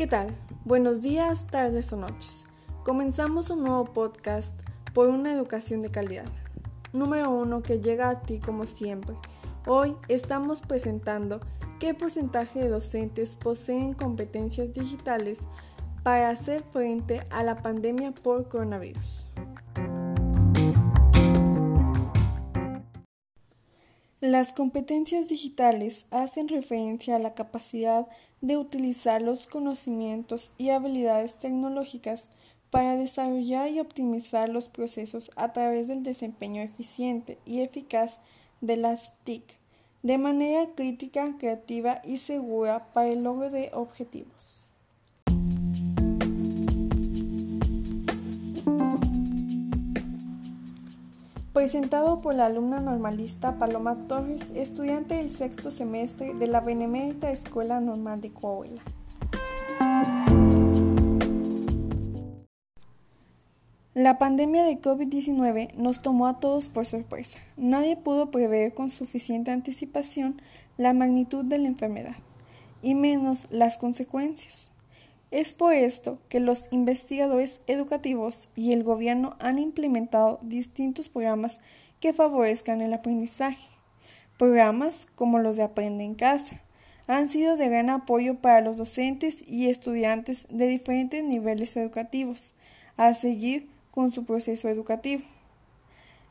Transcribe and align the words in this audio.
¿Qué 0.00 0.06
tal? 0.06 0.28
Buenos 0.64 1.02
días, 1.02 1.46
tardes 1.46 1.92
o 1.92 1.96
noches. 1.98 2.46
Comenzamos 2.86 3.50
un 3.50 3.64
nuevo 3.64 3.84
podcast 3.84 4.58
por 4.94 5.08
una 5.08 5.30
educación 5.30 5.82
de 5.82 5.90
calidad. 5.90 6.24
Número 6.94 7.28
uno 7.28 7.62
que 7.62 7.80
llega 7.80 8.08
a 8.08 8.22
ti 8.22 8.38
como 8.38 8.64
siempre. 8.64 9.14
Hoy 9.66 9.94
estamos 10.08 10.62
presentando 10.62 11.42
qué 11.78 11.92
porcentaje 11.92 12.60
de 12.60 12.68
docentes 12.70 13.36
poseen 13.36 13.92
competencias 13.92 14.72
digitales 14.72 15.40
para 16.02 16.30
hacer 16.30 16.62
frente 16.62 17.20
a 17.28 17.42
la 17.42 17.60
pandemia 17.60 18.12
por 18.12 18.48
coronavirus. 18.48 19.26
Las 24.20 24.52
competencias 24.52 25.28
digitales 25.28 26.04
hacen 26.10 26.48
referencia 26.48 27.16
a 27.16 27.18
la 27.18 27.32
capacidad 27.32 28.06
de 28.42 28.58
utilizar 28.58 29.22
los 29.22 29.46
conocimientos 29.46 30.52
y 30.58 30.68
habilidades 30.68 31.38
tecnológicas 31.38 32.28
para 32.68 32.96
desarrollar 32.96 33.70
y 33.70 33.80
optimizar 33.80 34.50
los 34.50 34.68
procesos 34.68 35.30
a 35.36 35.54
través 35.54 35.88
del 35.88 36.02
desempeño 36.02 36.60
eficiente 36.60 37.38
y 37.46 37.62
eficaz 37.62 38.20
de 38.60 38.76
las 38.76 39.10
TIC, 39.24 39.58
de 40.02 40.18
manera 40.18 40.68
crítica, 40.74 41.36
creativa 41.38 42.02
y 42.04 42.18
segura 42.18 42.92
para 42.92 43.08
el 43.08 43.22
logro 43.22 43.48
de 43.48 43.70
objetivos. 43.72 44.59
Presentado 51.52 52.20
por 52.20 52.34
la 52.34 52.46
alumna 52.46 52.80
normalista 52.80 53.58
Paloma 53.58 54.06
Torres, 54.06 54.52
estudiante 54.54 55.16
del 55.16 55.30
sexto 55.30 55.70
semestre 55.70 56.32
de 56.34 56.46
la 56.46 56.60
Benemérita 56.60 57.30
Escuela 57.30 57.80
Normal 57.80 58.20
de 58.20 58.30
Coahuila. 58.30 58.82
La 63.94 64.18
pandemia 64.18 64.62
de 64.62 64.80
COVID-19 64.80 65.74
nos 65.74 66.00
tomó 66.00 66.28
a 66.28 66.38
todos 66.38 66.68
por 66.68 66.86
sorpresa. 66.86 67.40
Nadie 67.56 67.96
pudo 67.96 68.30
prever 68.30 68.72
con 68.72 68.90
suficiente 68.90 69.50
anticipación 69.50 70.40
la 70.78 70.92
magnitud 70.92 71.44
de 71.44 71.58
la 71.58 71.66
enfermedad, 71.66 72.14
y 72.82 72.94
menos 72.94 73.46
las 73.50 73.76
consecuencias. 73.76 74.69
Es 75.30 75.54
por 75.54 75.72
esto 75.72 76.18
que 76.28 76.40
los 76.40 76.64
investigadores 76.70 77.60
educativos 77.68 78.48
y 78.56 78.72
el 78.72 78.82
gobierno 78.82 79.36
han 79.38 79.58
implementado 79.58 80.40
distintos 80.42 81.08
programas 81.08 81.60
que 82.00 82.12
favorezcan 82.12 82.80
el 82.80 82.92
aprendizaje. 82.92 83.68
Programas 84.38 85.06
como 85.14 85.38
los 85.38 85.56
de 85.56 85.62
Aprende 85.62 86.02
en 86.02 86.14
Casa 86.14 86.60
han 87.06 87.28
sido 87.28 87.56
de 87.56 87.68
gran 87.68 87.90
apoyo 87.90 88.36
para 88.36 88.60
los 88.60 88.76
docentes 88.76 89.42
y 89.48 89.68
estudiantes 89.68 90.46
de 90.50 90.66
diferentes 90.66 91.22
niveles 91.24 91.76
educativos 91.76 92.54
a 92.96 93.14
seguir 93.14 93.68
con 93.90 94.10
su 94.10 94.24
proceso 94.24 94.68
educativo. 94.68 95.22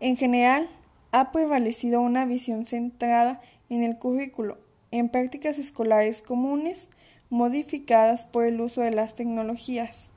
En 0.00 0.16
general, 0.16 0.68
ha 1.12 1.30
prevalecido 1.30 2.00
una 2.00 2.26
visión 2.26 2.64
centrada 2.64 3.40
en 3.70 3.82
el 3.82 3.98
currículo, 3.98 4.58
en 4.90 5.08
prácticas 5.08 5.58
escolares 5.58 6.22
comunes, 6.22 6.88
modificadas 7.30 8.24
por 8.24 8.44
el 8.44 8.60
uso 8.60 8.80
de 8.80 8.90
las 8.90 9.14
tecnologías. 9.14 10.10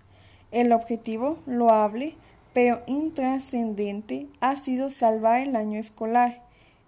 El 0.51 0.71
objetivo, 0.71 1.39
loable, 1.45 2.15
pero 2.53 2.81
intrascendente, 2.87 4.27
ha 4.39 4.55
sido 4.55 4.89
salvar 4.89 5.41
el 5.41 5.55
año 5.55 5.79
escolar, 5.79 6.41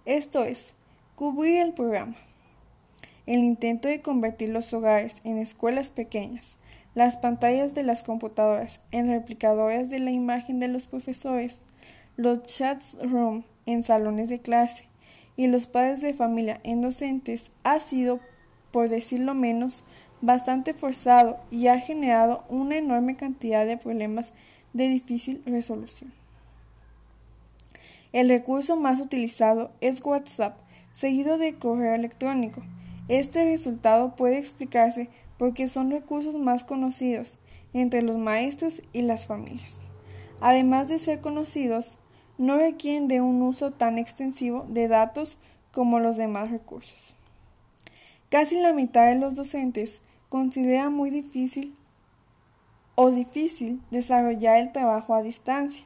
esto 0.06 0.44
es, 0.44 0.74
cubrir 1.14 1.60
el 1.60 1.72
programa. 1.72 2.16
El 3.26 3.44
intento 3.44 3.86
de 3.86 4.00
convertir 4.00 4.48
los 4.48 4.72
hogares 4.72 5.18
en 5.22 5.38
escuelas 5.38 5.90
pequeñas, 5.90 6.56
las 6.94 7.16
pantallas 7.16 7.74
de 7.74 7.82
las 7.82 8.02
computadoras 8.02 8.80
en 8.90 9.08
replicadoras 9.08 9.90
de 9.90 10.00
la 10.00 10.10
imagen 10.10 10.58
de 10.58 10.68
los 10.68 10.86
profesores, 10.86 11.60
los 12.16 12.42
chats 12.42 12.96
room 13.00 13.44
en 13.66 13.84
salones 13.84 14.28
de 14.28 14.40
clase 14.40 14.86
y 15.36 15.46
los 15.46 15.66
padres 15.66 16.00
de 16.00 16.14
familia 16.14 16.60
en 16.64 16.80
docentes 16.80 17.52
ha 17.62 17.78
sido, 17.78 18.20
por 18.72 18.88
decirlo 18.88 19.34
menos, 19.34 19.84
bastante 20.20 20.74
forzado 20.74 21.38
y 21.50 21.68
ha 21.68 21.78
generado 21.78 22.44
una 22.48 22.76
enorme 22.76 23.16
cantidad 23.16 23.66
de 23.66 23.76
problemas 23.76 24.32
de 24.72 24.88
difícil 24.88 25.42
resolución. 25.46 26.12
El 28.12 28.28
recurso 28.28 28.76
más 28.76 29.00
utilizado 29.00 29.70
es 29.80 30.04
WhatsApp, 30.04 30.56
seguido 30.92 31.38
de 31.38 31.54
correo 31.54 31.94
electrónico. 31.94 32.62
Este 33.08 33.44
resultado 33.44 34.16
puede 34.16 34.38
explicarse 34.38 35.08
porque 35.38 35.68
son 35.68 35.90
recursos 35.90 36.36
más 36.36 36.64
conocidos 36.64 37.38
entre 37.72 38.02
los 38.02 38.18
maestros 38.18 38.82
y 38.92 39.02
las 39.02 39.26
familias. 39.26 39.74
Además 40.40 40.88
de 40.88 40.98
ser 40.98 41.20
conocidos, 41.20 41.98
no 42.36 42.56
requieren 42.56 43.06
de 43.08 43.20
un 43.20 43.42
uso 43.42 43.70
tan 43.70 43.98
extensivo 43.98 44.66
de 44.68 44.88
datos 44.88 45.38
como 45.72 46.00
los 46.00 46.16
demás 46.16 46.50
recursos. 46.50 47.14
Casi 48.28 48.60
la 48.60 48.72
mitad 48.72 49.08
de 49.08 49.18
los 49.18 49.34
docentes 49.34 50.02
considera 50.30 50.88
muy 50.88 51.10
difícil 51.10 51.74
o 52.94 53.10
difícil 53.10 53.82
desarrollar 53.90 54.56
el 54.56 54.72
trabajo 54.72 55.14
a 55.14 55.22
distancia, 55.22 55.84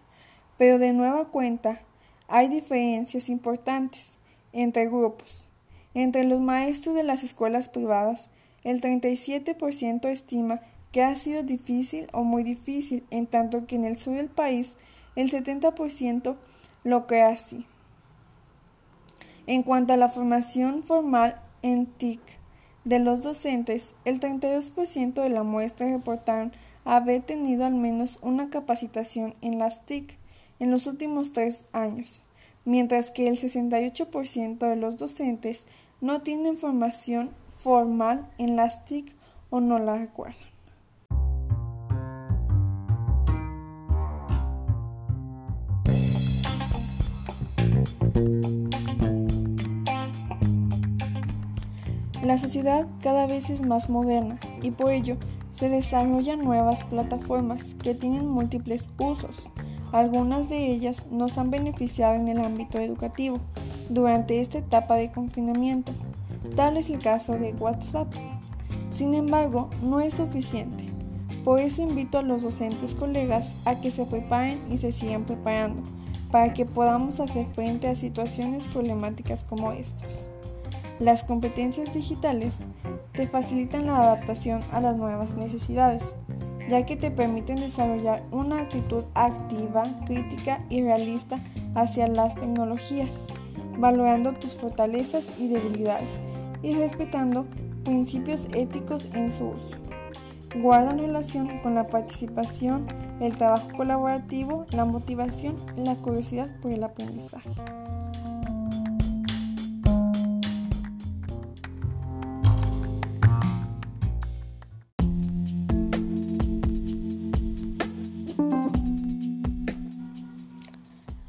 pero 0.58 0.78
de 0.78 0.92
nueva 0.92 1.24
cuenta 1.24 1.80
hay 2.28 2.48
diferencias 2.48 3.28
importantes 3.28 4.12
entre 4.52 4.86
grupos. 4.86 5.46
Entre 5.94 6.24
los 6.24 6.40
maestros 6.40 6.94
de 6.94 7.04
las 7.04 7.24
escuelas 7.24 7.68
privadas, 7.68 8.28
el 8.64 8.80
37% 8.80 10.08
estima 10.08 10.60
que 10.92 11.02
ha 11.02 11.16
sido 11.16 11.42
difícil 11.42 12.06
o 12.12 12.22
muy 12.22 12.44
difícil, 12.44 13.04
en 13.10 13.26
tanto 13.26 13.66
que 13.66 13.76
en 13.76 13.84
el 13.84 13.96
sur 13.96 14.14
del 14.14 14.28
país 14.28 14.76
el 15.16 15.30
70% 15.30 16.36
lo 16.84 17.06
cree 17.06 17.22
así. 17.22 17.66
En 19.46 19.62
cuanto 19.62 19.92
a 19.92 19.96
la 19.96 20.08
formación 20.08 20.82
formal 20.82 21.40
en 21.62 21.86
TIC, 21.86 22.20
de 22.84 22.98
los 22.98 23.22
docentes, 23.22 23.94
el 24.04 24.20
32% 24.20 25.22
de 25.22 25.30
la 25.30 25.42
muestra 25.42 25.88
reportaron 25.88 26.52
haber 26.84 27.22
tenido 27.22 27.64
al 27.64 27.74
menos 27.74 28.18
una 28.20 28.50
capacitación 28.50 29.34
en 29.40 29.58
las 29.58 29.84
TIC 29.86 30.18
en 30.60 30.70
los 30.70 30.86
últimos 30.86 31.32
tres 31.32 31.64
años, 31.72 32.22
mientras 32.64 33.10
que 33.10 33.28
el 33.28 33.38
68% 33.38 34.58
de 34.58 34.76
los 34.76 34.96
docentes 34.96 35.66
no 36.00 36.20
tienen 36.20 36.56
formación 36.56 37.30
formal 37.48 38.30
en 38.38 38.56
las 38.56 38.84
TIC 38.84 39.14
o 39.50 39.60
no 39.60 39.78
la 39.78 39.96
recuerdan. 39.96 40.53
La 52.24 52.38
sociedad 52.38 52.86
cada 53.02 53.26
vez 53.26 53.50
es 53.50 53.60
más 53.60 53.90
moderna 53.90 54.40
y 54.62 54.70
por 54.70 54.90
ello 54.90 55.18
se 55.52 55.68
desarrollan 55.68 56.42
nuevas 56.42 56.82
plataformas 56.82 57.74
que 57.74 57.94
tienen 57.94 58.26
múltiples 58.26 58.88
usos. 58.98 59.50
Algunas 59.92 60.48
de 60.48 60.70
ellas 60.70 61.04
nos 61.10 61.36
han 61.36 61.50
beneficiado 61.50 62.14
en 62.14 62.28
el 62.28 62.42
ámbito 62.42 62.78
educativo 62.78 63.40
durante 63.90 64.40
esta 64.40 64.56
etapa 64.56 64.96
de 64.96 65.12
confinamiento. 65.12 65.92
Tal 66.56 66.78
es 66.78 66.88
el 66.88 66.98
caso 66.98 67.34
de 67.34 67.52
WhatsApp. 67.52 68.10
Sin 68.88 69.12
embargo, 69.12 69.68
no 69.82 70.00
es 70.00 70.14
suficiente. 70.14 70.88
Por 71.44 71.60
eso 71.60 71.82
invito 71.82 72.16
a 72.16 72.22
los 72.22 72.42
docentes 72.42 72.94
colegas 72.94 73.54
a 73.66 73.82
que 73.82 73.90
se 73.90 74.06
preparen 74.06 74.62
y 74.72 74.78
se 74.78 74.92
sigan 74.92 75.26
preparando 75.26 75.82
para 76.30 76.54
que 76.54 76.64
podamos 76.64 77.20
hacer 77.20 77.46
frente 77.52 77.86
a 77.86 77.94
situaciones 77.94 78.66
problemáticas 78.66 79.44
como 79.44 79.72
estas. 79.72 80.30
Las 81.00 81.24
competencias 81.24 81.92
digitales 81.92 82.58
te 83.12 83.26
facilitan 83.26 83.86
la 83.86 83.96
adaptación 83.96 84.62
a 84.70 84.80
las 84.80 84.96
nuevas 84.96 85.34
necesidades, 85.34 86.14
ya 86.68 86.86
que 86.86 86.96
te 86.96 87.10
permiten 87.10 87.56
desarrollar 87.56 88.22
una 88.30 88.60
actitud 88.60 89.02
activa, 89.14 89.82
crítica 90.06 90.60
y 90.70 90.82
realista 90.82 91.40
hacia 91.74 92.06
las 92.06 92.36
tecnologías, 92.36 93.26
valorando 93.76 94.34
tus 94.34 94.54
fortalezas 94.54 95.26
y 95.36 95.48
debilidades 95.48 96.20
y 96.62 96.74
respetando 96.74 97.46
principios 97.84 98.46
éticos 98.52 99.06
en 99.14 99.32
su 99.32 99.48
uso. 99.48 99.76
Guardan 100.62 101.00
relación 101.00 101.58
con 101.58 101.74
la 101.74 101.88
participación, 101.88 102.86
el 103.20 103.36
trabajo 103.36 103.68
colaborativo, 103.76 104.64
la 104.70 104.84
motivación 104.84 105.56
y 105.76 105.80
la 105.80 105.96
curiosidad 105.96 106.48
por 106.60 106.70
el 106.70 106.84
aprendizaje. 106.84 107.50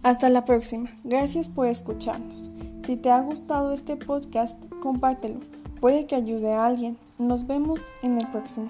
Hasta 0.06 0.30
la 0.30 0.46
próxima. 0.46 0.88
Gracias 1.04 1.50
por 1.50 1.66
escucharnos. 1.66 2.52
Si 2.84 2.96
te 2.96 3.10
ha 3.10 3.22
gustado 3.22 3.72
este 3.72 3.98
podcast, 3.98 4.56
compártelo. 4.80 5.40
Puede 5.82 6.06
que 6.06 6.16
ayude 6.16 6.54
a 6.54 6.68
alguien. 6.68 6.96
Nos 7.18 7.48
vemos 7.48 7.82
en 8.04 8.20
el 8.20 8.28
próximo. 8.28 8.68